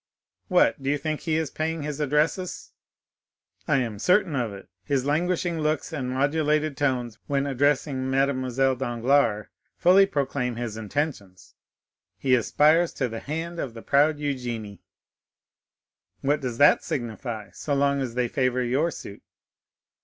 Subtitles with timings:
[0.47, 2.71] "What, do you think he is paying his addresses?"
[3.67, 9.45] "I am certain of it; his languishing looks and modulated tones when addressing Mademoiselle Danglars
[9.77, 11.53] fully proclaim his intentions.
[12.17, 14.79] He aspires to the hand of the proud Eugénie."
[16.21, 19.21] "What does that signify, so long as they favor your suit?"